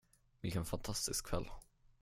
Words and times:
Vilken 0.41 0.65
fantastisk 0.65 1.25
kväll. 1.27 1.45